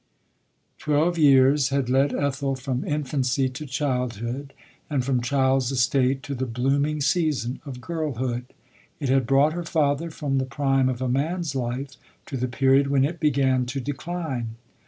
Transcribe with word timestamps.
Twelve 0.79 1.19
years 1.19 1.69
had 1.69 1.87
led 1.87 2.11
Ethel 2.11 2.55
from 2.55 2.83
infancy 2.83 3.49
to 3.49 3.67
childhood; 3.67 4.51
and 4.89 5.05
from 5.05 5.21
child's 5.21 5.71
estate 5.71 6.23
to 6.23 6.33
tlu* 6.35 6.51
blooming 6.51 7.01
season 7.01 7.61
of 7.67 7.81
girlhood. 7.81 8.45
It 8.99 9.09
had 9.09 9.27
brought 9.27 9.53
her 9.53 9.63
father 9.63 10.09
from 10.09 10.39
the 10.39 10.45
prime 10.45 10.89
of 10.89 11.03
a 11.03 11.07
man's 11.07 11.53
life, 11.53 11.97
to 12.25 12.35
the 12.35 12.47
period 12.47 12.87
when 12.87 13.05
it 13.05 13.19
began 13.19 13.67
to 13.67 13.79
decline. 13.79 14.55